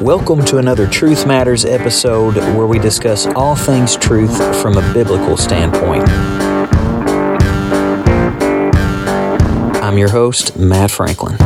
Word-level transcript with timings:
Welcome 0.00 0.44
to 0.46 0.58
another 0.58 0.88
Truth 0.88 1.24
Matters 1.24 1.64
episode 1.64 2.34
where 2.56 2.66
we 2.66 2.80
discuss 2.80 3.26
all 3.26 3.54
things 3.54 3.94
truth 3.96 4.36
from 4.60 4.76
a 4.76 4.92
biblical 4.92 5.36
standpoint. 5.36 6.08
I'm 9.84 9.96
your 9.98 10.10
host, 10.10 10.58
Matt 10.58 10.90
Franklin. 10.90 11.36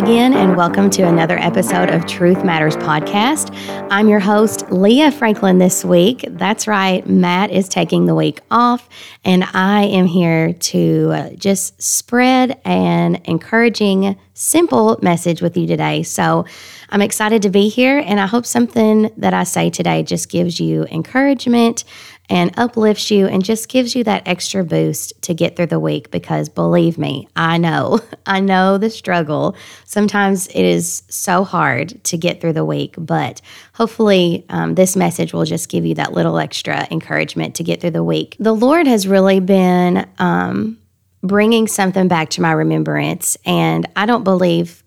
Again, 0.00 0.32
and 0.32 0.56
welcome 0.56 0.88
to 0.88 1.02
another 1.02 1.36
episode 1.36 1.90
of 1.90 2.06
Truth 2.06 2.42
Matters 2.42 2.74
Podcast. 2.74 3.54
I'm 3.90 4.08
your 4.08 4.18
host, 4.18 4.64
Leah 4.72 5.12
Franklin, 5.12 5.58
this 5.58 5.84
week. 5.84 6.24
That's 6.26 6.66
right, 6.66 7.06
Matt 7.06 7.50
is 7.50 7.68
taking 7.68 8.06
the 8.06 8.14
week 8.14 8.40
off, 8.50 8.88
and 9.26 9.44
I 9.52 9.82
am 9.82 10.06
here 10.06 10.54
to 10.54 11.10
uh, 11.12 11.30
just 11.34 11.82
spread 11.82 12.58
an 12.64 13.20
encouraging, 13.26 14.18
simple 14.32 14.98
message 15.02 15.42
with 15.42 15.54
you 15.58 15.66
today. 15.66 16.02
So 16.02 16.46
I'm 16.92 17.02
excited 17.02 17.42
to 17.42 17.50
be 17.50 17.68
here, 17.68 17.98
and 17.98 18.18
I 18.18 18.26
hope 18.26 18.44
something 18.44 19.10
that 19.16 19.32
I 19.32 19.44
say 19.44 19.70
today 19.70 20.02
just 20.02 20.28
gives 20.28 20.58
you 20.58 20.84
encouragement 20.90 21.84
and 22.28 22.52
uplifts 22.58 23.10
you 23.12 23.26
and 23.26 23.44
just 23.44 23.68
gives 23.68 23.94
you 23.94 24.02
that 24.04 24.26
extra 24.26 24.64
boost 24.64 25.20
to 25.22 25.34
get 25.34 25.56
through 25.56 25.66
the 25.66 25.78
week 25.78 26.10
because 26.10 26.48
believe 26.48 26.98
me, 26.98 27.28
I 27.36 27.58
know, 27.58 28.00
I 28.26 28.40
know 28.40 28.76
the 28.76 28.90
struggle. 28.90 29.56
Sometimes 29.84 30.48
it 30.48 30.64
is 30.64 31.04
so 31.08 31.44
hard 31.44 32.02
to 32.04 32.16
get 32.16 32.40
through 32.40 32.54
the 32.54 32.64
week, 32.64 32.94
but 32.98 33.40
hopefully 33.72 34.44
um, 34.48 34.74
this 34.74 34.96
message 34.96 35.32
will 35.32 35.44
just 35.44 35.68
give 35.68 35.86
you 35.86 35.94
that 35.94 36.12
little 36.12 36.38
extra 36.38 36.88
encouragement 36.90 37.56
to 37.56 37.64
get 37.64 37.80
through 37.80 37.90
the 37.90 38.04
week. 38.04 38.36
The 38.40 38.54
Lord 38.54 38.88
has 38.88 39.06
really 39.06 39.38
been 39.38 40.08
um, 40.18 40.78
bringing 41.22 41.68
something 41.68 42.08
back 42.08 42.30
to 42.30 42.40
my 42.40 42.52
remembrance, 42.52 43.36
and 43.44 43.88
I 43.94 44.06
don't 44.06 44.24
believe 44.24 44.82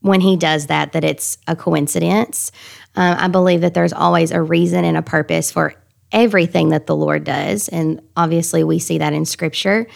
when 0.00 0.20
He 0.20 0.36
does 0.36 0.66
that 0.66 0.92
that 0.92 1.04
it's 1.04 1.38
a 1.46 1.56
coincidence. 1.56 2.52
Um, 2.96 3.16
I 3.18 3.28
believe 3.28 3.60
that 3.60 3.74
there's 3.74 3.92
always 3.92 4.30
a 4.30 4.42
reason 4.42 4.84
and 4.84 4.96
a 4.96 5.02
purpose 5.02 5.50
for 5.50 5.74
everything 6.12 6.70
that 6.70 6.86
the 6.86 6.96
Lord 6.96 7.24
does. 7.24 7.68
And 7.68 8.02
obviously, 8.16 8.64
we 8.64 8.78
see 8.78 8.98
that 8.98 9.12
in 9.12 9.24
Scripture. 9.24 9.86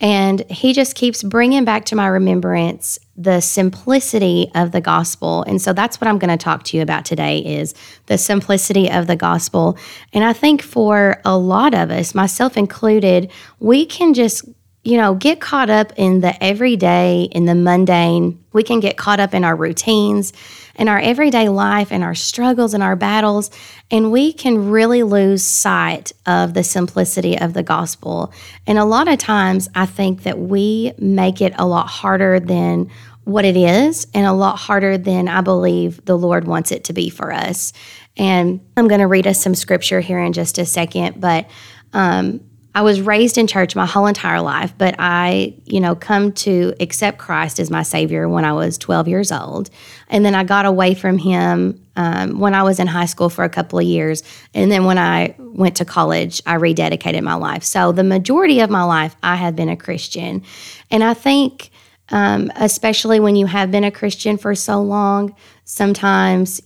And 0.00 0.40
He 0.50 0.72
just 0.72 0.96
keeps 0.96 1.22
bringing 1.22 1.64
back 1.64 1.84
to 1.86 1.96
my 1.96 2.08
remembrance 2.08 2.98
the 3.16 3.40
simplicity 3.40 4.50
of 4.54 4.72
the 4.72 4.80
gospel. 4.80 5.44
And 5.44 5.62
so 5.62 5.72
that's 5.72 6.00
what 6.00 6.08
I'm 6.08 6.18
going 6.18 6.36
to 6.36 6.42
talk 6.42 6.64
to 6.64 6.76
you 6.76 6.82
about 6.82 7.04
today 7.04 7.38
is 7.38 7.74
the 8.06 8.18
simplicity 8.18 8.90
of 8.90 9.06
the 9.06 9.16
gospel. 9.16 9.78
And 10.12 10.24
I 10.24 10.32
think 10.32 10.62
for 10.62 11.20
a 11.24 11.36
lot 11.36 11.74
of 11.74 11.90
us, 11.90 12.14
myself 12.14 12.56
included, 12.56 13.30
we 13.60 13.86
can 13.86 14.14
just 14.14 14.44
you 14.84 14.96
know, 14.96 15.14
get 15.14 15.40
caught 15.40 15.70
up 15.70 15.92
in 15.96 16.20
the 16.20 16.42
everyday, 16.42 17.22
in 17.30 17.44
the 17.44 17.54
mundane. 17.54 18.42
We 18.52 18.64
can 18.64 18.80
get 18.80 18.96
caught 18.96 19.20
up 19.20 19.32
in 19.32 19.44
our 19.44 19.54
routines, 19.54 20.32
in 20.74 20.88
our 20.88 20.98
everyday 20.98 21.48
life, 21.48 21.92
in 21.92 22.02
our 22.02 22.16
struggles 22.16 22.74
and 22.74 22.82
our 22.82 22.96
battles, 22.96 23.50
and 23.90 24.10
we 24.10 24.32
can 24.32 24.70
really 24.70 25.04
lose 25.04 25.44
sight 25.44 26.12
of 26.26 26.54
the 26.54 26.64
simplicity 26.64 27.38
of 27.38 27.54
the 27.54 27.62
gospel. 27.62 28.32
And 28.66 28.76
a 28.76 28.84
lot 28.84 29.06
of 29.06 29.18
times, 29.18 29.68
I 29.74 29.86
think 29.86 30.24
that 30.24 30.38
we 30.38 30.92
make 30.98 31.40
it 31.40 31.52
a 31.58 31.66
lot 31.66 31.86
harder 31.86 32.40
than 32.40 32.90
what 33.24 33.44
it 33.44 33.56
is, 33.56 34.08
and 34.14 34.26
a 34.26 34.32
lot 34.32 34.56
harder 34.58 34.98
than 34.98 35.28
I 35.28 35.42
believe 35.42 36.04
the 36.06 36.18
Lord 36.18 36.48
wants 36.48 36.72
it 36.72 36.84
to 36.84 36.92
be 36.92 37.08
for 37.08 37.32
us. 37.32 37.72
And 38.16 38.60
I'm 38.76 38.88
going 38.88 39.00
to 39.00 39.06
read 39.06 39.28
us 39.28 39.40
some 39.40 39.54
scripture 39.54 40.00
here 40.00 40.18
in 40.18 40.32
just 40.32 40.58
a 40.58 40.66
second, 40.66 41.20
but 41.20 41.48
um, 41.92 42.40
I 42.74 42.82
was 42.82 43.02
raised 43.02 43.36
in 43.36 43.46
church 43.46 43.76
my 43.76 43.84
whole 43.84 44.06
entire 44.06 44.40
life, 44.40 44.72
but 44.78 44.94
I, 44.98 45.54
you 45.66 45.78
know, 45.78 45.94
come 45.94 46.32
to 46.32 46.74
accept 46.80 47.18
Christ 47.18 47.60
as 47.60 47.70
my 47.70 47.82
Savior 47.82 48.28
when 48.28 48.46
I 48.46 48.54
was 48.54 48.78
12 48.78 49.08
years 49.08 49.30
old. 49.30 49.68
And 50.08 50.24
then 50.24 50.34
I 50.34 50.44
got 50.44 50.64
away 50.64 50.94
from 50.94 51.18
Him 51.18 51.84
um, 51.96 52.38
when 52.38 52.54
I 52.54 52.62
was 52.62 52.80
in 52.80 52.86
high 52.86 53.04
school 53.04 53.28
for 53.28 53.44
a 53.44 53.50
couple 53.50 53.78
of 53.78 53.84
years. 53.84 54.22
And 54.54 54.72
then 54.72 54.86
when 54.86 54.96
I 54.96 55.34
went 55.38 55.76
to 55.76 55.84
college, 55.84 56.40
I 56.46 56.56
rededicated 56.56 57.22
my 57.22 57.34
life. 57.34 57.62
So 57.62 57.92
the 57.92 58.04
majority 58.04 58.60
of 58.60 58.70
my 58.70 58.84
life, 58.84 59.16
I 59.22 59.36
have 59.36 59.54
been 59.54 59.68
a 59.68 59.76
Christian. 59.76 60.42
And 60.90 61.04
I 61.04 61.12
think, 61.12 61.70
um, 62.08 62.50
especially 62.56 63.20
when 63.20 63.36
you 63.36 63.46
have 63.46 63.70
been 63.70 63.84
a 63.84 63.90
Christian 63.90 64.38
for 64.38 64.54
so 64.54 64.80
long, 64.80 65.34
sometimes 65.64 66.62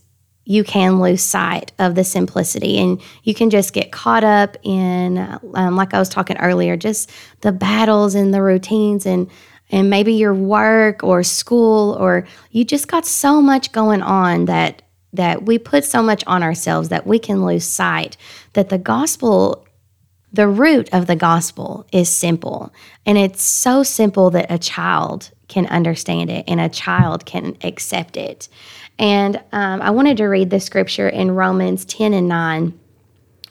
you 0.49 0.63
can 0.63 1.01
lose 1.01 1.23
sight 1.23 1.73
of 1.79 1.97
the 1.97 2.05
simplicity 2.05 2.79
and 2.79 3.03
you 3.25 3.35
can 3.35 3.51
just 3.51 3.75
get 3.75 3.93
caught 3.93 4.25
up 4.25 4.57
in 4.63 5.19
um, 5.55 5.77
like 5.77 5.93
i 5.93 5.99
was 5.99 6.09
talking 6.09 6.39
earlier 6.39 6.77
just 6.77 7.11
the 7.43 7.53
battles 7.53 8.15
and 8.15 8.33
the 8.33 8.41
routines 8.41 9.05
and 9.05 9.29
and 9.71 9.91
maybe 9.91 10.13
your 10.13 10.35
work 10.35 11.03
or 11.03 11.23
school 11.23 11.97
or 11.99 12.27
you 12.53 12.65
just 12.65 12.89
got 12.89 13.05
so 13.05 13.43
much 13.43 13.73
going 13.73 14.01
on 14.01 14.47
that 14.47 14.83
that 15.13 15.45
we 15.45 15.59
put 15.59 15.85
so 15.85 16.03
much 16.03 16.23
on 16.27 16.43
ourselves 16.43 16.89
that 16.89 17.07
we 17.07 17.19
can 17.19 17.45
lose 17.45 17.65
sight 17.65 18.17
that 18.53 18.69
the 18.69 18.79
gospel 18.79 19.67
the 20.33 20.49
root 20.49 20.89
of 20.93 21.07
the 21.07 21.17
gospel 21.17 21.87
is 21.93 22.09
simple. 22.09 22.73
And 23.07 23.17
it's 23.17 23.43
so 23.43 23.83
simple 23.83 24.31
that 24.31 24.47
a 24.51 24.59
child 24.59 25.31
can 25.49 25.67
understand 25.67 26.31
it 26.31 26.45
and 26.49 26.61
a 26.61 26.69
child 26.69 27.25
can 27.25 27.57
accept 27.63 28.17
it 28.17 28.49
and 28.99 29.43
um, 29.53 29.83
I 29.83 29.91
wanted 29.91 30.17
to 30.19 30.27
read 30.27 30.51
the 30.51 30.61
scripture 30.61 31.09
in 31.09 31.33
Romans 31.33 31.85
10 31.85 32.15
and 32.15 32.29
9, 32.29 32.79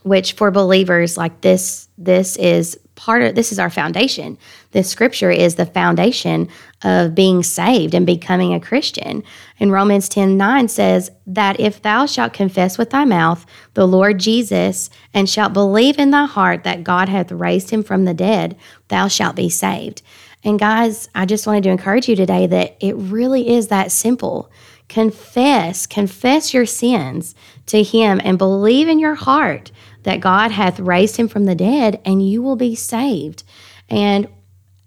which 0.04 0.34
for 0.34 0.52
believers 0.52 1.18
like 1.18 1.42
this, 1.42 1.88
this 1.98 2.36
is 2.38 2.80
part 2.96 3.22
of 3.22 3.36
this 3.36 3.52
is 3.52 3.60
our 3.60 3.70
foundation. 3.70 4.38
This 4.72 4.90
scripture 4.90 5.30
is 5.30 5.56
the 5.56 5.66
foundation 5.66 6.48
of 6.84 7.14
being 7.14 7.44
saved 7.44 7.94
and 7.94 8.06
becoming 8.06 8.54
a 8.54 8.60
Christian. 8.60 9.22
And 9.60 9.72
Romans 9.72 10.08
10 10.10 10.38
9 10.38 10.68
says 10.70 11.12
that 11.28 11.60
if 11.60 11.82
thou 11.82 12.06
shalt 12.06 12.34
confess 12.34 12.78
with 12.78 12.92
thy 12.92 13.06
mouth 13.06 13.46
the 13.74 13.88
Lord 13.88 14.20
Jesus 14.20 14.90
and 15.14 15.30
shalt 15.30 15.54
believe 15.54 16.00
in 16.00 16.12
thy 16.12 16.26
heart 16.26 16.64
that 16.64 16.84
God 16.84 17.10
hath 17.10 17.32
raised 17.32 17.70
him 17.70 17.84
from 17.84 18.06
the 18.06 18.14
dead, 18.14 18.58
thou 18.88 19.08
shalt 19.08 19.36
be 19.36 19.50
saved. 19.50 20.02
And 20.46 20.60
guys, 20.60 21.10
I 21.16 21.26
just 21.26 21.48
wanted 21.48 21.64
to 21.64 21.72
encourage 21.72 22.08
you 22.08 22.16
today 22.16 22.46
that 22.46 22.78
it 22.80 22.96
really 22.96 23.50
is 23.50 23.68
that 23.68 23.92
simple. 23.92 24.52
Confess, 24.88 25.88
confess 25.88 26.54
your 26.54 26.68
sins 26.68 27.34
to 27.66 27.82
Him 27.82 28.22
and 28.24 28.38
believe 28.38 28.88
in 28.88 29.00
your 29.00 29.16
heart 29.16 29.72
that 30.04 30.20
God 30.20 30.52
hath 30.52 30.80
raised 30.80 31.18
Him 31.18 31.28
from 31.28 31.46
the 31.46 31.56
dead 31.56 32.00
and 32.06 32.28
you 32.28 32.44
will 32.44 32.56
be 32.56 32.76
saved. 32.76 33.44
And 33.90 34.28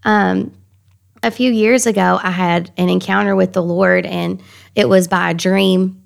um, 0.04 0.54
a 1.24 1.32
few 1.32 1.50
years 1.50 1.86
ago, 1.86 2.20
I 2.22 2.30
had 2.30 2.70
an 2.76 2.88
encounter 2.88 3.34
with 3.34 3.52
the 3.52 3.62
Lord, 3.62 4.06
and 4.06 4.41
it 4.76 4.88
was 4.88 5.08
by 5.08 5.30
a 5.30 5.34
dream. 5.34 6.04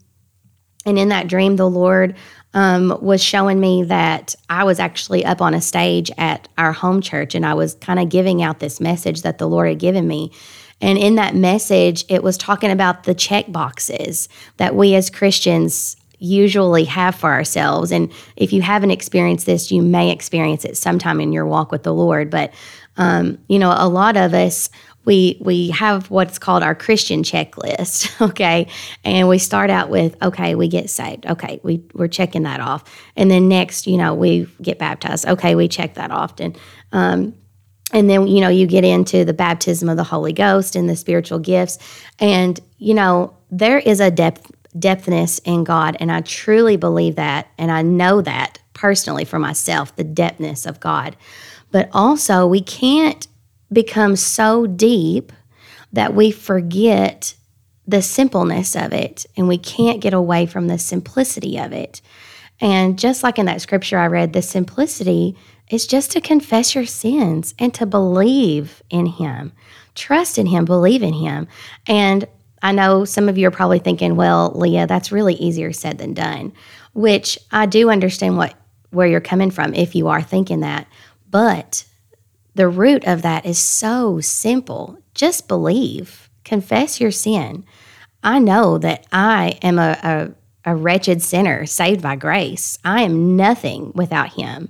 And 0.86 0.98
in 0.98 1.10
that 1.10 1.28
dream, 1.28 1.56
the 1.56 1.68
Lord 1.68 2.16
um, 2.54 2.98
was 3.00 3.22
showing 3.22 3.60
me 3.60 3.84
that 3.84 4.34
I 4.50 4.64
was 4.64 4.78
actually 4.78 5.24
up 5.24 5.40
on 5.40 5.54
a 5.54 5.60
stage 5.60 6.10
at 6.18 6.48
our 6.58 6.72
home 6.72 7.00
church, 7.00 7.34
and 7.34 7.46
I 7.46 7.54
was 7.54 7.74
kind 7.76 7.98
of 7.98 8.08
giving 8.08 8.42
out 8.42 8.60
this 8.60 8.80
message 8.80 9.22
that 9.22 9.38
the 9.38 9.48
Lord 9.48 9.68
had 9.68 9.78
given 9.78 10.06
me. 10.06 10.32
And 10.80 10.98
in 10.98 11.14
that 11.14 11.34
message, 11.34 12.04
it 12.08 12.22
was 12.22 12.36
talking 12.36 12.70
about 12.70 13.04
the 13.04 13.14
check 13.14 13.50
boxes 13.50 14.28
that 14.56 14.74
we 14.74 14.94
as 14.96 15.10
Christians 15.10 15.96
usually 16.18 16.84
have 16.84 17.14
for 17.14 17.30
ourselves. 17.30 17.90
And 17.90 18.12
if 18.36 18.52
you 18.52 18.62
haven't 18.62 18.90
experienced 18.90 19.46
this, 19.46 19.72
you 19.72 19.82
may 19.82 20.10
experience 20.10 20.64
it 20.64 20.76
sometime 20.76 21.20
in 21.20 21.32
your 21.32 21.46
walk 21.46 21.72
with 21.72 21.82
the 21.82 21.94
Lord. 21.94 22.30
But, 22.30 22.52
um, 22.96 23.38
you 23.48 23.58
know, 23.58 23.74
a 23.76 23.88
lot 23.88 24.16
of 24.16 24.34
us, 24.34 24.70
we 25.04 25.38
we 25.40 25.70
have 25.70 26.10
what's 26.10 26.38
called 26.38 26.62
our 26.62 26.74
Christian 26.74 27.22
checklist, 27.22 28.20
okay? 28.30 28.68
And 29.04 29.28
we 29.28 29.38
start 29.38 29.70
out 29.70 29.90
with, 29.90 30.20
okay, 30.22 30.54
we 30.54 30.68
get 30.68 30.90
saved. 30.90 31.26
Okay, 31.26 31.60
we, 31.62 31.82
we're 31.94 32.08
checking 32.08 32.42
that 32.44 32.60
off. 32.60 32.84
And 33.16 33.30
then 33.30 33.48
next, 33.48 33.86
you 33.86 33.96
know, 33.96 34.14
we 34.14 34.46
get 34.60 34.78
baptized. 34.78 35.26
Okay, 35.26 35.54
we 35.54 35.68
check 35.68 35.94
that 35.94 36.10
off. 36.10 36.38
And 36.38 36.58
um, 36.92 37.34
and 37.92 38.08
then 38.08 38.26
you 38.26 38.40
know 38.40 38.48
you 38.48 38.66
get 38.66 38.84
into 38.84 39.24
the 39.24 39.34
baptism 39.34 39.88
of 39.88 39.96
the 39.96 40.04
holy 40.04 40.32
ghost 40.32 40.76
and 40.76 40.88
the 40.88 40.96
spiritual 40.96 41.38
gifts 41.38 41.78
and 42.18 42.58
you 42.78 42.94
know 42.94 43.36
there 43.50 43.78
is 43.78 44.00
a 44.00 44.10
depth 44.10 44.50
depthness 44.76 45.40
in 45.44 45.64
God. 45.64 45.96
And 46.00 46.10
I 46.10 46.20
truly 46.22 46.76
believe 46.76 47.16
that. 47.16 47.48
And 47.58 47.70
I 47.70 47.82
know 47.82 48.20
that 48.22 48.58
personally 48.74 49.24
for 49.24 49.38
myself, 49.38 49.94
the 49.96 50.04
depthness 50.04 50.66
of 50.66 50.80
God. 50.80 51.16
But 51.70 51.88
also, 51.92 52.46
we 52.46 52.60
can't 52.60 53.26
become 53.72 54.16
so 54.16 54.66
deep 54.66 55.32
that 55.92 56.14
we 56.14 56.30
forget 56.30 57.34
the 57.86 58.02
simpleness 58.02 58.76
of 58.76 58.92
it 58.92 59.26
and 59.36 59.48
we 59.48 59.58
can't 59.58 60.00
get 60.00 60.14
away 60.14 60.46
from 60.46 60.68
the 60.68 60.78
simplicity 60.78 61.58
of 61.58 61.72
it. 61.72 62.00
And 62.60 62.98
just 62.98 63.22
like 63.22 63.38
in 63.38 63.46
that 63.46 63.60
scripture 63.60 63.98
I 63.98 64.06
read, 64.06 64.32
the 64.32 64.42
simplicity 64.42 65.36
is 65.68 65.86
just 65.86 66.12
to 66.12 66.20
confess 66.20 66.74
your 66.74 66.86
sins 66.86 67.54
and 67.58 67.74
to 67.74 67.86
believe 67.86 68.82
in 68.90 69.06
Him, 69.06 69.52
trust 69.94 70.38
in 70.38 70.46
Him, 70.46 70.64
believe 70.64 71.02
in 71.02 71.14
Him. 71.14 71.48
And 71.86 72.26
I 72.62 72.72
know 72.72 73.04
some 73.04 73.28
of 73.28 73.36
you 73.36 73.48
are 73.48 73.52
probably 73.52 73.80
thinking, 73.80 74.14
well, 74.14 74.52
Leah, 74.54 74.86
that's 74.86 75.10
really 75.10 75.34
easier 75.34 75.72
said 75.72 75.98
than 75.98 76.14
done, 76.14 76.52
which 76.92 77.38
I 77.50 77.66
do 77.66 77.90
understand 77.90 78.36
what 78.36 78.54
where 78.90 79.06
you're 79.06 79.20
coming 79.20 79.50
from 79.50 79.74
if 79.74 79.94
you 79.94 80.08
are 80.08 80.22
thinking 80.22 80.60
that. 80.60 80.86
But 81.30 81.84
the 82.54 82.68
root 82.68 83.04
of 83.06 83.22
that 83.22 83.46
is 83.46 83.58
so 83.58 84.20
simple. 84.20 84.98
Just 85.14 85.48
believe, 85.48 86.28
confess 86.44 87.00
your 87.00 87.10
sin. 87.10 87.64
I 88.22 88.38
know 88.38 88.78
that 88.78 89.06
I 89.12 89.58
am 89.62 89.78
a, 89.78 89.98
a, 90.64 90.72
a 90.72 90.76
wretched 90.76 91.22
sinner 91.22 91.66
saved 91.66 92.02
by 92.02 92.16
grace. 92.16 92.78
I 92.84 93.02
am 93.02 93.36
nothing 93.36 93.92
without 93.94 94.34
Him. 94.34 94.68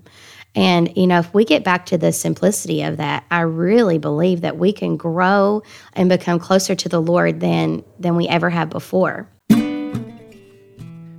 And, 0.55 0.95
you 0.97 1.07
know, 1.07 1.19
if 1.19 1.33
we 1.33 1.45
get 1.45 1.65
back 1.65 1.87
to 1.87 1.99
the 1.99 2.13
simplicity 2.13 2.83
of 2.83 2.99
that, 2.99 3.25
I 3.31 3.41
really 3.41 3.99
believe 3.99 4.43
that 4.43 4.59
we 4.59 4.73
can 4.73 4.97
grow 4.97 5.63
and 5.95 6.09
become 6.09 6.39
closer 6.39 6.75
to 6.75 6.89
the 6.89 7.01
Lord 7.01 7.41
than, 7.41 7.83
than 7.99 8.17
we 8.17 8.29
ever 8.29 8.51
have 8.51 8.69
before. 8.69 9.29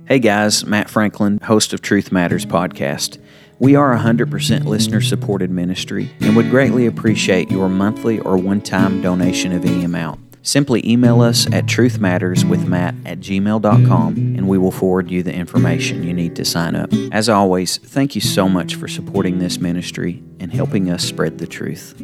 Hey 0.06 0.18
guys, 0.18 0.66
Matt 0.66 0.90
Franklin, 0.90 1.40
host 1.42 1.72
of 1.72 1.80
Truth 1.80 2.12
Matters 2.12 2.44
podcast. 2.44 3.18
We 3.58 3.76
are 3.76 3.94
a 3.94 3.98
100% 3.98 4.64
listener 4.64 5.00
supported 5.00 5.50
ministry 5.50 6.10
and 6.20 6.36
would 6.36 6.50
greatly 6.50 6.86
appreciate 6.86 7.50
your 7.50 7.68
monthly 7.68 8.20
or 8.20 8.36
one 8.36 8.60
time 8.60 9.00
donation 9.00 9.52
of 9.52 9.64
any 9.64 9.84
amount. 9.84 10.20
Simply 10.42 10.86
email 10.86 11.22
us 11.22 11.46
at 11.52 11.64
truthmatterswithmatt 11.64 13.06
at 13.06 13.20
gmail.com 13.20 14.16
and 14.16 14.46
we 14.46 14.58
will 14.58 14.70
forward 14.70 15.10
you 15.10 15.22
the 15.22 15.32
information 15.32 16.02
you 16.02 16.12
need 16.12 16.36
to 16.36 16.44
sign 16.44 16.76
up. 16.76 16.92
As 17.12 17.30
always, 17.30 17.78
thank 17.78 18.14
you 18.14 18.20
so 18.20 18.48
much 18.48 18.74
for 18.74 18.86
supporting 18.86 19.38
this 19.38 19.58
ministry 19.58 20.22
and 20.40 20.52
helping 20.52 20.90
us 20.90 21.02
spread 21.02 21.38
the 21.38 21.46
truth. 21.46 21.94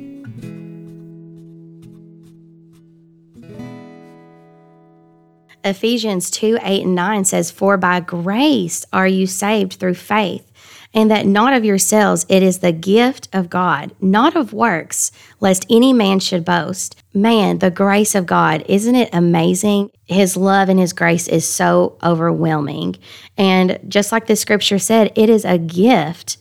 Ephesians 5.65 6.31
2 6.31 6.59
8 6.63 6.85
and 6.85 6.95
9 6.95 7.25
says, 7.25 7.51
For 7.51 7.77
by 7.77 8.01
grace 8.01 8.85
are 8.93 9.09
you 9.09 9.27
saved 9.27 9.75
through 9.75 9.95
faith 9.95 10.51
and 10.93 11.11
that 11.11 11.27
not 11.27 11.53
of 11.53 11.65
yourselves, 11.65 12.27
it 12.29 12.43
is 12.43 12.59
the 12.59 12.73
gift 12.73 13.29
of 13.33 13.49
God, 13.49 13.93
not 14.01 14.35
of 14.35 14.53
works, 14.53 15.13
lest 15.39 15.65
any 15.71 15.93
man 15.93 16.19
should 16.19 16.45
boast. 16.45 17.01
Man, 17.15 17.59
the 17.59 17.71
grace 17.71 18.15
of 18.15 18.27
God, 18.27 18.65
isn't 18.69 18.95
it 18.95 19.11
amazing? 19.13 19.91
His 20.07 20.37
love 20.37 20.69
and 20.69 20.81
His 20.81 20.93
grace 20.93 21.29
is 21.29 21.49
so 21.49 21.97
overwhelming. 22.03 22.97
And 23.37 23.79
just 23.87 24.11
like 24.11 24.27
the 24.27 24.37
scripture 24.37 24.79
said, 24.79 25.13
it 25.15 25.31
is 25.31 25.45
a 25.45 25.59
gift 25.59 26.39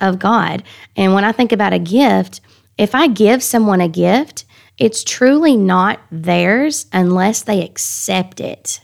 of 0.00 0.18
God. 0.18 0.62
And 0.96 1.12
when 1.12 1.24
I 1.24 1.32
think 1.32 1.52
about 1.52 1.74
a 1.74 1.78
gift, 1.78 2.40
if 2.78 2.94
I 2.94 3.08
give 3.08 3.42
someone 3.42 3.82
a 3.82 3.88
gift, 3.88 4.46
it's 4.82 5.04
truly 5.04 5.56
not 5.56 6.00
theirs 6.10 6.86
unless 6.92 7.42
they 7.42 7.62
accept 7.62 8.40
it. 8.40 8.80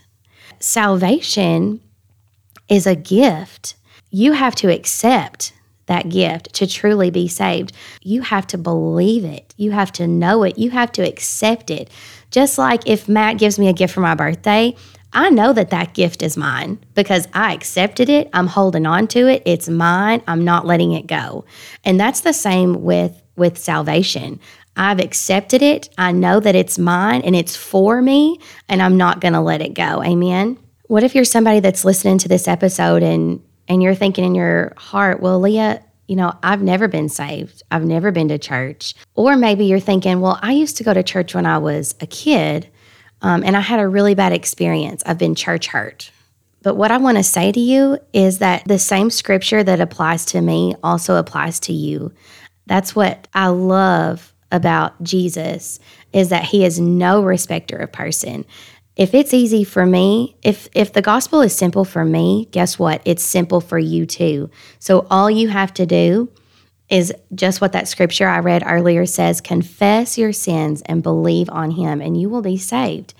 Salvation 0.60 1.80
is 2.68 2.86
a 2.86 2.94
gift 2.94 3.74
you 4.08 4.30
have 4.30 4.54
to 4.54 4.72
accept 4.72 5.52
that 5.86 6.08
gift 6.08 6.52
to 6.52 6.68
truly 6.68 7.10
be 7.10 7.26
saved. 7.26 7.72
You 8.00 8.22
have 8.22 8.46
to 8.46 8.58
believe 8.58 9.24
it. 9.24 9.52
You 9.56 9.72
have 9.72 9.90
to 9.92 10.06
know 10.06 10.44
it. 10.44 10.56
You 10.56 10.70
have 10.70 10.92
to 10.92 11.02
accept 11.02 11.68
it. 11.68 11.90
Just 12.30 12.58
like 12.58 12.86
if 12.86 13.08
Matt 13.08 13.38
gives 13.38 13.58
me 13.58 13.66
a 13.66 13.72
gift 13.72 13.92
for 13.92 14.00
my 14.00 14.14
birthday, 14.14 14.76
I 15.12 15.30
know 15.30 15.52
that 15.52 15.70
that 15.70 15.94
gift 15.94 16.22
is 16.22 16.36
mine 16.36 16.78
because 16.94 17.26
I 17.34 17.54
accepted 17.54 18.08
it. 18.08 18.30
I'm 18.32 18.46
holding 18.46 18.86
on 18.86 19.08
to 19.08 19.26
it. 19.26 19.42
It's 19.46 19.68
mine. 19.68 20.22
I'm 20.28 20.44
not 20.44 20.64
letting 20.64 20.92
it 20.92 21.08
go. 21.08 21.44
And 21.82 21.98
that's 21.98 22.20
the 22.20 22.32
same 22.32 22.84
with 22.84 23.20
with 23.34 23.56
salvation. 23.56 24.40
I've 24.78 25.00
accepted 25.00 25.60
it. 25.60 25.90
I 25.98 26.12
know 26.12 26.38
that 26.40 26.54
it's 26.54 26.78
mine 26.78 27.22
and 27.22 27.34
it's 27.34 27.56
for 27.56 28.00
me 28.00 28.40
and 28.68 28.80
I'm 28.80 28.96
not 28.96 29.20
going 29.20 29.34
to 29.34 29.40
let 29.40 29.60
it 29.60 29.74
go. 29.74 30.02
Amen. 30.02 30.58
What 30.86 31.02
if 31.02 31.14
you're 31.14 31.24
somebody 31.24 31.60
that's 31.60 31.84
listening 31.84 32.18
to 32.18 32.28
this 32.28 32.48
episode 32.48 33.02
and 33.02 33.42
and 33.70 33.82
you're 33.82 33.94
thinking 33.94 34.24
in 34.24 34.34
your 34.34 34.72
heart, 34.78 35.20
well, 35.20 35.38
Leah, 35.40 35.82
you 36.06 36.16
know, 36.16 36.32
I've 36.42 36.62
never 36.62 36.88
been 36.88 37.10
saved. 37.10 37.62
I've 37.70 37.84
never 37.84 38.10
been 38.10 38.28
to 38.28 38.38
church. 38.38 38.94
Or 39.14 39.36
maybe 39.36 39.66
you're 39.66 39.78
thinking, 39.78 40.22
well, 40.22 40.38
I 40.40 40.52
used 40.52 40.78
to 40.78 40.84
go 40.84 40.94
to 40.94 41.02
church 41.02 41.34
when 41.34 41.44
I 41.44 41.58
was 41.58 41.94
a 42.00 42.06
kid 42.06 42.70
um, 43.20 43.42
and 43.44 43.56
I 43.56 43.60
had 43.60 43.78
a 43.78 43.86
really 43.86 44.14
bad 44.14 44.32
experience. 44.32 45.02
I've 45.04 45.18
been 45.18 45.34
church 45.34 45.66
hurt. 45.66 46.10
But 46.62 46.76
what 46.76 46.90
I 46.90 46.96
want 46.96 47.18
to 47.18 47.22
say 47.22 47.52
to 47.52 47.60
you 47.60 47.98
is 48.14 48.38
that 48.38 48.64
the 48.64 48.78
same 48.78 49.10
scripture 49.10 49.62
that 49.62 49.80
applies 49.80 50.24
to 50.26 50.40
me 50.40 50.74
also 50.82 51.16
applies 51.16 51.60
to 51.60 51.74
you. 51.74 52.12
That's 52.66 52.96
what 52.96 53.28
I 53.34 53.48
love 53.48 54.32
about 54.50 55.02
Jesus 55.02 55.78
is 56.12 56.30
that 56.30 56.44
he 56.44 56.64
is 56.64 56.80
no 56.80 57.22
respecter 57.22 57.76
of 57.76 57.92
person 57.92 58.44
if 58.98 59.14
it's 59.14 59.32
easy 59.32 59.62
for 59.62 59.86
me, 59.86 60.36
if 60.42 60.68
if 60.74 60.92
the 60.92 61.00
gospel 61.00 61.40
is 61.40 61.54
simple 61.54 61.84
for 61.84 62.04
me, 62.04 62.48
guess 62.50 62.80
what? 62.80 63.00
It's 63.04 63.22
simple 63.22 63.60
for 63.60 63.78
you 63.78 64.04
too. 64.04 64.50
So 64.80 65.06
all 65.08 65.30
you 65.30 65.48
have 65.48 65.72
to 65.74 65.86
do 65.86 66.28
is 66.88 67.14
just 67.32 67.60
what 67.60 67.72
that 67.72 67.86
scripture 67.86 68.26
I 68.26 68.40
read 68.40 68.64
earlier 68.66 69.06
says, 69.06 69.40
confess 69.40 70.18
your 70.18 70.32
sins 70.32 70.82
and 70.86 71.02
believe 71.02 71.48
on 71.50 71.70
him 71.70 72.00
and 72.00 72.20
you 72.20 72.28
will 72.28 72.42
be 72.42 72.56
saved. 72.56 73.14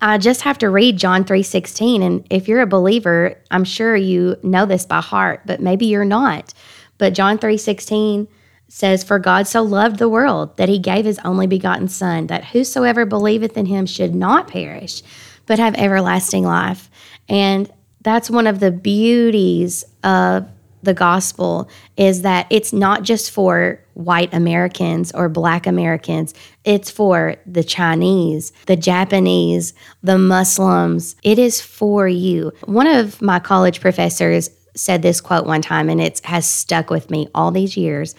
I 0.00 0.16
just 0.16 0.42
have 0.42 0.58
to 0.58 0.70
read 0.70 0.96
John 0.96 1.24
3:16 1.24 2.02
and 2.02 2.26
if 2.30 2.48
you're 2.48 2.62
a 2.62 2.66
believer, 2.66 3.38
I'm 3.50 3.64
sure 3.64 3.94
you 3.94 4.36
know 4.42 4.64
this 4.64 4.86
by 4.86 5.02
heart, 5.02 5.42
but 5.44 5.60
maybe 5.60 5.84
you're 5.84 6.06
not. 6.06 6.54
But 6.96 7.12
John 7.12 7.36
3:16 7.36 8.26
says, 8.68 9.04
For 9.04 9.18
God 9.18 9.46
so 9.46 9.62
loved 9.62 9.98
the 9.98 10.08
world 10.08 10.56
that 10.56 10.68
he 10.68 10.78
gave 10.78 11.04
his 11.04 11.20
only 11.24 11.46
begotten 11.46 11.88
Son, 11.88 12.26
that 12.28 12.44
whosoever 12.46 13.06
believeth 13.06 13.56
in 13.56 13.66
him 13.66 13.86
should 13.86 14.14
not 14.14 14.48
perish, 14.48 15.02
but 15.46 15.58
have 15.58 15.74
everlasting 15.76 16.44
life. 16.44 16.90
And 17.28 17.70
that's 18.02 18.30
one 18.30 18.46
of 18.46 18.60
the 18.60 18.70
beauties 18.70 19.84
of 20.02 20.48
the 20.84 20.94
gospel 20.94 21.68
is 21.96 22.22
that 22.22 22.46
it's 22.50 22.72
not 22.72 23.02
just 23.02 23.30
for 23.30 23.80
white 23.94 24.32
Americans 24.34 25.12
or 25.12 25.28
black 25.28 25.66
Americans, 25.66 26.34
it's 26.64 26.90
for 26.90 27.36
the 27.46 27.64
Chinese, 27.64 28.52
the 28.66 28.76
Japanese, 28.76 29.72
the 30.02 30.18
Muslims. 30.18 31.16
It 31.22 31.38
is 31.38 31.60
for 31.60 32.06
you. 32.06 32.52
One 32.64 32.86
of 32.86 33.20
my 33.22 33.38
college 33.38 33.80
professors 33.80 34.50
said 34.76 35.02
this 35.02 35.20
quote 35.20 35.46
one 35.46 35.62
time, 35.62 35.88
and 35.88 36.00
it 36.00 36.20
has 36.24 36.46
stuck 36.46 36.90
with 36.90 37.10
me 37.10 37.28
all 37.34 37.50
these 37.50 37.76
years 37.76 38.14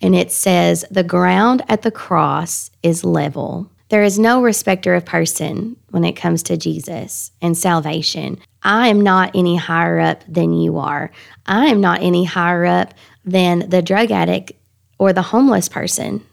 and 0.00 0.14
it 0.14 0.32
says, 0.32 0.84
The 0.90 1.04
ground 1.04 1.62
at 1.68 1.82
the 1.82 1.90
cross 1.90 2.70
is 2.82 3.04
level. 3.04 3.70
There 3.90 4.02
is 4.04 4.18
no 4.18 4.40
respecter 4.40 4.94
of 4.94 5.04
person 5.04 5.76
when 5.90 6.04
it 6.04 6.12
comes 6.12 6.44
to 6.44 6.56
Jesus 6.56 7.32
and 7.42 7.58
salvation. 7.58 8.38
I 8.62 8.88
am 8.88 9.00
not 9.00 9.32
any 9.34 9.56
higher 9.56 9.98
up 9.98 10.22
than 10.28 10.52
you 10.52 10.78
are. 10.78 11.10
I 11.46 11.66
am 11.66 11.80
not 11.80 12.00
any 12.00 12.24
higher 12.24 12.64
up 12.64 12.94
than 13.24 13.68
the 13.68 13.82
drug 13.82 14.10
addict 14.10 14.52
or 14.98 15.12
the 15.12 15.22
homeless 15.22 15.68
person 15.68 16.24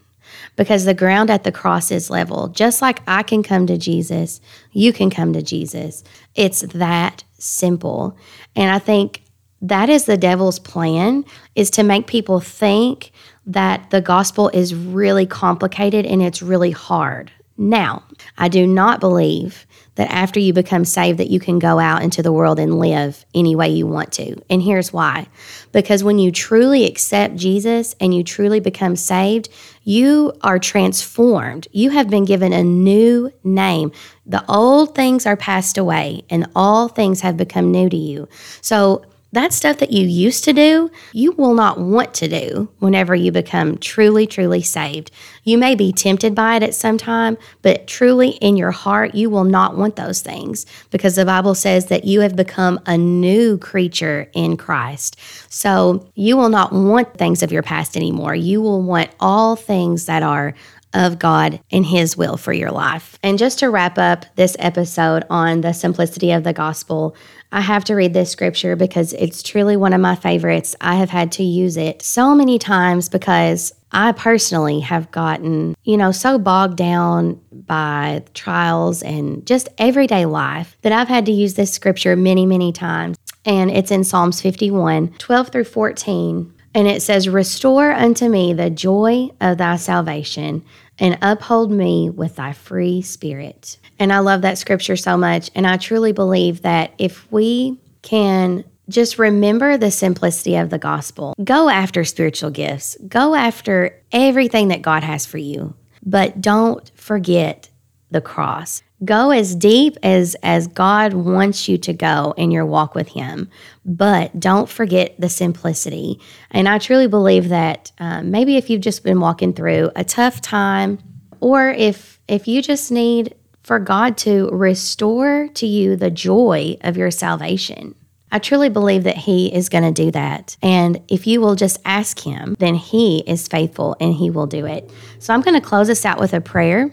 because 0.56 0.84
the 0.84 0.94
ground 0.94 1.30
at 1.30 1.44
the 1.44 1.52
cross 1.52 1.90
is 1.90 2.10
level. 2.10 2.48
Just 2.48 2.82
like 2.82 3.00
I 3.06 3.22
can 3.22 3.42
come 3.42 3.66
to 3.66 3.78
Jesus, 3.78 4.40
you 4.72 4.92
can 4.92 5.10
come 5.10 5.32
to 5.32 5.42
Jesus. 5.42 6.04
It's 6.34 6.60
that 6.60 7.24
simple. 7.38 8.16
And 8.54 8.70
I 8.70 8.78
think 8.78 9.22
that 9.62 9.88
is 9.88 10.04
the 10.04 10.16
devil's 10.16 10.58
plan 10.58 11.24
is 11.54 11.70
to 11.70 11.82
make 11.82 12.06
people 12.06 12.40
think 12.40 13.12
that 13.46 13.90
the 13.90 14.00
gospel 14.00 14.48
is 14.50 14.74
really 14.74 15.26
complicated 15.26 16.06
and 16.06 16.22
it's 16.22 16.42
really 16.42 16.70
hard. 16.70 17.32
Now, 17.56 18.04
I 18.36 18.48
do 18.48 18.66
not 18.66 19.00
believe 19.00 19.66
that 19.96 20.08
after 20.12 20.38
you 20.38 20.52
become 20.52 20.84
saved 20.84 21.18
that 21.18 21.28
you 21.28 21.40
can 21.40 21.58
go 21.58 21.80
out 21.80 22.04
into 22.04 22.22
the 22.22 22.30
world 22.30 22.60
and 22.60 22.78
live 22.78 23.26
any 23.34 23.56
way 23.56 23.68
you 23.68 23.84
want 23.84 24.12
to. 24.12 24.40
And 24.48 24.62
here's 24.62 24.92
why. 24.92 25.26
Because 25.72 26.04
when 26.04 26.20
you 26.20 26.30
truly 26.30 26.84
accept 26.84 27.34
Jesus 27.34 27.96
and 28.00 28.14
you 28.14 28.22
truly 28.22 28.60
become 28.60 28.94
saved, 28.94 29.48
you 29.82 30.32
are 30.42 30.60
transformed. 30.60 31.66
You 31.72 31.90
have 31.90 32.08
been 32.08 32.24
given 32.24 32.52
a 32.52 32.62
new 32.62 33.32
name. 33.42 33.90
The 34.24 34.48
old 34.48 34.94
things 34.94 35.26
are 35.26 35.36
passed 35.36 35.78
away 35.78 36.22
and 36.30 36.48
all 36.54 36.86
things 36.86 37.22
have 37.22 37.36
become 37.36 37.72
new 37.72 37.88
to 37.88 37.96
you. 37.96 38.28
So 38.60 39.04
that 39.32 39.52
stuff 39.52 39.78
that 39.78 39.92
you 39.92 40.06
used 40.06 40.44
to 40.44 40.54
do, 40.54 40.90
you 41.12 41.32
will 41.32 41.52
not 41.52 41.78
want 41.78 42.14
to 42.14 42.28
do 42.28 42.70
whenever 42.78 43.14
you 43.14 43.30
become 43.30 43.76
truly, 43.76 44.26
truly 44.26 44.62
saved. 44.62 45.10
You 45.44 45.58
may 45.58 45.74
be 45.74 45.92
tempted 45.92 46.34
by 46.34 46.56
it 46.56 46.62
at 46.62 46.74
some 46.74 46.96
time, 46.96 47.36
but 47.60 47.86
truly 47.86 48.30
in 48.30 48.56
your 48.56 48.70
heart, 48.70 49.14
you 49.14 49.28
will 49.28 49.44
not 49.44 49.76
want 49.76 49.96
those 49.96 50.22
things 50.22 50.64
because 50.90 51.16
the 51.16 51.26
Bible 51.26 51.54
says 51.54 51.86
that 51.86 52.04
you 52.04 52.20
have 52.20 52.36
become 52.36 52.80
a 52.86 52.96
new 52.96 53.58
creature 53.58 54.30
in 54.32 54.56
Christ. 54.56 55.18
So 55.50 56.08
you 56.14 56.38
will 56.38 56.48
not 56.48 56.72
want 56.72 57.18
things 57.18 57.42
of 57.42 57.52
your 57.52 57.62
past 57.62 57.98
anymore. 57.98 58.34
You 58.34 58.62
will 58.62 58.82
want 58.82 59.10
all 59.20 59.56
things 59.56 60.06
that 60.06 60.22
are 60.22 60.54
of 60.94 61.18
God 61.18 61.60
and 61.70 61.84
His 61.84 62.16
will 62.16 62.36
for 62.36 62.52
your 62.52 62.70
life. 62.70 63.18
And 63.22 63.38
just 63.38 63.58
to 63.60 63.70
wrap 63.70 63.98
up 63.98 64.26
this 64.36 64.56
episode 64.58 65.24
on 65.30 65.60
the 65.60 65.72
simplicity 65.72 66.32
of 66.32 66.44
the 66.44 66.52
gospel, 66.52 67.16
I 67.50 67.60
have 67.62 67.84
to 67.84 67.94
read 67.94 68.12
this 68.12 68.30
scripture 68.30 68.76
because 68.76 69.14
it's 69.14 69.42
truly 69.42 69.76
one 69.76 69.92
of 69.92 70.00
my 70.00 70.14
favorites. 70.14 70.76
I 70.80 70.96
have 70.96 71.10
had 71.10 71.32
to 71.32 71.42
use 71.42 71.76
it 71.76 72.02
so 72.02 72.34
many 72.34 72.58
times 72.58 73.08
because 73.08 73.72
I 73.90 74.12
personally 74.12 74.80
have 74.80 75.10
gotten, 75.10 75.74
you 75.82 75.96
know, 75.96 76.12
so 76.12 76.38
bogged 76.38 76.76
down 76.76 77.40
by 77.52 78.22
trials 78.34 79.02
and 79.02 79.46
just 79.46 79.68
everyday 79.78 80.26
life 80.26 80.76
that 80.82 80.92
I've 80.92 81.08
had 81.08 81.24
to 81.26 81.32
use 81.32 81.54
this 81.54 81.72
scripture 81.72 82.16
many, 82.16 82.44
many 82.44 82.70
times. 82.70 83.16
And 83.46 83.70
it's 83.70 83.90
in 83.90 84.04
Psalms 84.04 84.42
51 84.42 85.14
12 85.14 85.48
through 85.48 85.64
14. 85.64 86.52
And 86.74 86.86
it 86.86 87.02
says, 87.02 87.28
Restore 87.28 87.92
unto 87.92 88.28
me 88.28 88.52
the 88.52 88.70
joy 88.70 89.30
of 89.40 89.58
thy 89.58 89.76
salvation 89.76 90.64
and 90.98 91.18
uphold 91.22 91.70
me 91.70 92.10
with 92.10 92.36
thy 92.36 92.52
free 92.52 93.02
spirit. 93.02 93.78
And 93.98 94.12
I 94.12 94.18
love 94.18 94.42
that 94.42 94.58
scripture 94.58 94.96
so 94.96 95.16
much. 95.16 95.50
And 95.54 95.66
I 95.66 95.76
truly 95.76 96.12
believe 96.12 96.62
that 96.62 96.92
if 96.98 97.30
we 97.32 97.78
can 98.02 98.64
just 98.88 99.18
remember 99.18 99.76
the 99.76 99.90
simplicity 99.90 100.56
of 100.56 100.70
the 100.70 100.78
gospel, 100.78 101.34
go 101.44 101.68
after 101.68 102.04
spiritual 102.04 102.50
gifts, 102.50 102.96
go 103.06 103.34
after 103.34 104.00
everything 104.12 104.68
that 104.68 104.82
God 104.82 105.02
has 105.02 105.26
for 105.26 105.38
you, 105.38 105.74
but 106.04 106.40
don't 106.40 106.90
forget 106.94 107.68
the 108.10 108.20
cross. 108.20 108.82
Go 109.04 109.30
as 109.30 109.54
deep 109.54 109.96
as 110.02 110.34
as 110.42 110.66
God 110.66 111.12
wants 111.12 111.68
you 111.68 111.78
to 111.78 111.92
go 111.92 112.34
in 112.36 112.50
your 112.50 112.66
walk 112.66 112.94
with 112.96 113.08
Him, 113.08 113.48
but 113.84 114.40
don't 114.40 114.68
forget 114.68 115.14
the 115.20 115.28
simplicity. 115.28 116.20
And 116.50 116.68
I 116.68 116.78
truly 116.78 117.06
believe 117.06 117.48
that 117.50 117.92
um, 117.98 118.32
maybe 118.32 118.56
if 118.56 118.68
you've 118.68 118.80
just 118.80 119.04
been 119.04 119.20
walking 119.20 119.52
through 119.52 119.92
a 119.94 120.02
tough 120.02 120.40
time, 120.40 120.98
or 121.40 121.70
if 121.70 122.18
if 122.26 122.48
you 122.48 122.60
just 122.60 122.90
need 122.90 123.34
for 123.62 123.78
God 123.78 124.16
to 124.16 124.48
restore 124.48 125.48
to 125.48 125.66
you 125.66 125.94
the 125.94 126.10
joy 126.10 126.78
of 126.80 126.96
your 126.96 127.10
salvation. 127.10 127.94
I 128.32 128.38
truly 128.38 128.68
believe 128.68 129.04
that 129.04 129.16
He 129.16 129.52
is 129.52 129.68
going 129.68 129.84
to 129.84 130.04
do 130.04 130.10
that. 130.10 130.56
And 130.62 131.02
if 131.08 131.26
you 131.26 131.40
will 131.40 131.54
just 131.54 131.78
ask 131.84 132.18
Him, 132.18 132.56
then 132.58 132.74
He 132.74 133.22
is 133.26 133.46
faithful 133.46 133.96
and 134.00 134.14
He 134.14 134.30
will 134.30 134.46
do 134.46 134.66
it. 134.66 134.90
So 135.18 135.32
I'm 135.32 135.42
going 135.42 135.60
to 135.60 135.66
close 135.66 135.88
us 135.88 136.04
out 136.04 136.18
with 136.18 136.34
a 136.34 136.40
prayer. 136.40 136.90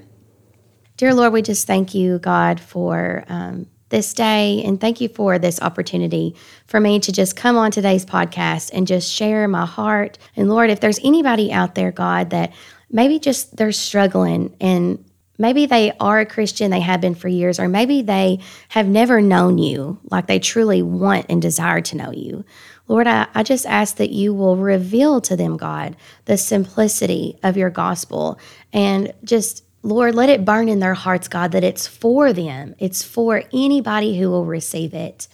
Dear 0.98 1.14
Lord, 1.14 1.34
we 1.34 1.42
just 1.42 1.68
thank 1.68 1.94
you, 1.94 2.20
God, 2.20 2.58
for 2.58 3.26
um, 3.28 3.68
this 3.90 4.14
day 4.14 4.64
and 4.64 4.80
thank 4.80 5.02
you 5.02 5.10
for 5.10 5.38
this 5.38 5.62
opportunity 5.62 6.36
for 6.68 6.80
me 6.80 7.02
to 7.02 7.12
just 7.12 7.36
come 7.36 7.58
on 7.58 7.70
today's 7.70 8.06
podcast 8.06 8.72
and 8.74 8.88
just 8.88 9.12
share 9.12 9.46
my 9.50 9.66
heart. 9.66 10.18
And 10.38 10.48
Lord, 10.48 10.70
if 10.70 10.80
there's 10.80 11.00
anybody 11.04 11.52
out 11.52 11.76
there, 11.76 11.92
God, 11.92 12.30
that 12.30 12.54
maybe 12.90 13.20
just 13.20 13.58
they're 13.58 13.74
struggling 13.74 14.56
and 14.62 15.04
maybe 15.38 15.66
they 15.66 15.92
are 16.00 16.22
a 16.22 16.26
Christian, 16.26 16.72
they 16.72 16.80
have 16.80 17.02
been 17.02 17.14
for 17.14 17.28
years, 17.28 17.60
or 17.60 17.68
maybe 17.68 18.02
they 18.02 18.40
have 18.70 18.88
never 18.88 19.20
known 19.20 19.58
you 19.58 20.00
like 20.10 20.28
they 20.28 20.40
truly 20.40 20.82
want 20.82 21.26
and 21.28 21.42
desire 21.42 21.82
to 21.82 21.98
know 21.98 22.12
you. 22.12 22.46
Lord, 22.88 23.06
I, 23.06 23.28
I 23.34 23.44
just 23.44 23.66
ask 23.66 23.98
that 23.98 24.12
you 24.12 24.34
will 24.34 24.56
reveal 24.56 25.20
to 25.22 25.36
them, 25.36 25.58
God, 25.58 25.98
the 26.24 26.38
simplicity 26.38 27.38
of 27.44 27.58
your 27.58 27.70
gospel 27.70 28.40
and 28.72 29.12
just 29.26 29.65
Lord, 29.86 30.16
let 30.16 30.30
it 30.30 30.44
burn 30.44 30.68
in 30.68 30.80
their 30.80 30.96
hearts, 30.96 31.28
God, 31.28 31.52
that 31.52 31.64
it's 31.64 31.86
for 31.86 32.34
them. 32.34 32.74
It's 32.80 33.04
for 33.04 33.44
anybody 33.54 34.20
who 34.20 34.32
will 34.32 34.46
receive 34.46 34.96
it. 34.96 35.28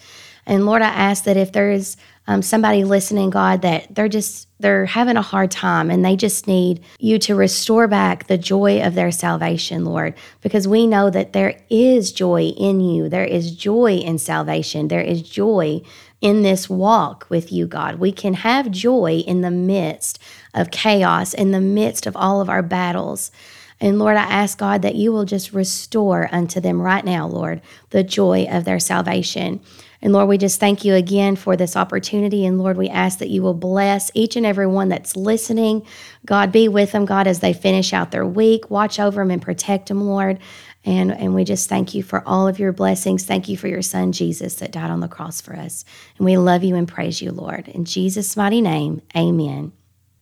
And 0.46 0.66
Lord, 0.66 0.82
I 0.82 0.90
ask 0.90 1.24
that 1.24 1.38
if 1.38 1.54
there's 1.54 1.96
um, 2.28 2.42
somebody 2.42 2.84
listening, 2.84 3.30
God, 3.30 3.62
that 3.62 3.96
they're 3.96 4.10
just 4.10 4.50
they're 4.60 4.86
having 4.86 5.16
a 5.16 5.22
hard 5.22 5.52
time 5.52 5.90
and 5.90 6.04
they 6.04 6.18
just 6.18 6.48
need 6.48 6.84
you 7.00 7.18
to 7.20 7.34
restore 7.36 7.88
back 7.88 8.28
the 8.28 8.38
joy 8.38 8.82
of 8.82 8.94
their 8.94 9.12
salvation, 9.12 9.86
Lord, 9.86 10.16
because 10.42 10.68
we 10.68 10.86
know 10.86 11.10
that 11.10 11.32
there 11.32 11.58
is 11.70 12.12
joy 12.12 12.50
in 12.58 12.82
you. 12.82 13.08
There 13.08 13.26
is 13.26 13.56
joy 13.56 13.96
in 13.96 14.18
salvation. 14.18 14.90
There 14.90 15.02
is 15.02 15.22
joy 15.22 15.82
in 16.20 16.44
this 16.44 16.70
walk 16.70 17.26
with 17.30 17.54
you, 17.54 17.68
God. 17.68 17.96
We 17.96 18.12
can 18.12 18.34
have 18.34 18.70
joy 18.70 19.24
in 19.26 19.42
the 19.42 19.50
midst 19.50 20.20
of 20.54 20.72
chaos, 20.72 21.34
in 21.34 21.52
the 21.52 21.62
midst 21.62 22.06
of 22.06 22.18
all 22.18 22.42
of 22.42 22.50
our 22.50 22.62
battles. 22.62 23.32
And 23.82 23.98
Lord, 23.98 24.16
I 24.16 24.22
ask 24.22 24.60
God 24.60 24.84
that 24.84 24.94
you 24.94 25.12
will 25.12 25.26
just 25.26 25.54
restore 25.54 26.30
unto 26.32 26.62
them 26.62 26.80
right 26.80 27.04
now, 27.04 27.28
Lord, 27.28 27.62
the 27.90 28.04
joy 28.04 28.48
of 28.50 28.64
their 28.64 28.80
salvation. 28.80 29.60
And 30.04 30.14
Lord, 30.14 30.30
we 30.30 30.38
just 30.38 30.60
thank 30.60 30.86
you 30.86 30.94
again 30.94 31.36
for 31.36 31.56
this 31.56 31.76
opportunity. 31.76 32.46
And 32.46 32.60
Lord, 32.60 32.78
we 32.78 32.90
ask 32.90 33.18
that 33.20 33.30
you 33.30 33.42
will 33.42 33.56
bless 33.56 34.12
each 34.14 34.36
and 34.36 34.46
every 34.46 34.68
one 34.68 34.90
that's 34.90 35.16
listening. 35.16 35.86
God, 36.26 36.52
be 36.52 36.68
with 36.68 36.92
them, 36.92 37.06
God, 37.06 37.26
as 37.26 37.40
they 37.40 37.54
finish 37.54 37.92
out 37.92 38.12
their 38.12 38.26
week. 38.26 38.70
Watch 38.70 39.00
over 39.00 39.22
them 39.22 39.32
and 39.32 39.42
protect 39.42 39.88
them, 39.88 40.02
Lord. 40.02 40.40
And, 40.86 41.12
and 41.12 41.34
we 41.34 41.44
just 41.44 41.68
thank 41.68 41.96
you 41.96 42.04
for 42.04 42.24
all 42.28 42.48
of 42.48 42.60
your 42.60 42.72
blessings. 42.72 43.26
Thank 43.26 43.50
you 43.50 43.58
for 43.58 43.68
your 43.68 43.84
son, 43.84 44.12
Jesus, 44.12 44.56
that 44.56 44.72
died 44.72 44.92
on 44.92 45.00
the 45.00 45.08
cross 45.08 45.42
for 45.42 45.56
us. 45.56 45.86
And 46.18 46.26
we 46.26 46.38
love 46.38 46.64
you 46.64 46.76
and 46.76 46.88
praise 46.88 47.22
you, 47.22 47.32
Lord. 47.32 47.68
In 47.68 47.86
Jesus' 47.86 48.38
mighty 48.38 48.62
name, 48.62 49.02
amen. 49.16 49.72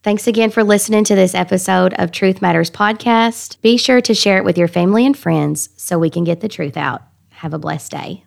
Thanks 0.01 0.27
again 0.27 0.50
for 0.50 0.63
listening 0.63 1.03
to 1.06 1.15
this 1.15 1.36
episode 1.36 1.94
of 1.96 2.12
Truth 2.12 2.41
Matters 2.41 2.72
Podcast. 2.72 3.60
Be 3.62 3.75
sure 3.75 4.00
to 4.00 4.13
share 4.13 4.38
it 4.38 4.46
with 4.46 4.58
your 4.58 4.70
family 4.70 5.06
and 5.06 5.18
friends 5.18 5.70
so 5.75 6.00
we 6.00 6.10
can 6.10 6.24
get 6.24 6.39
the 6.39 6.48
truth 6.48 6.77
out. 6.77 7.01
Have 7.32 7.53
a 7.53 7.60
blessed 7.60 7.91
day. 7.91 8.24